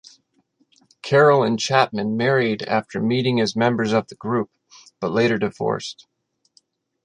[1.03, 4.49] Carroll and Chapman married after meeting as members of the group,
[4.99, 6.07] but later divorced.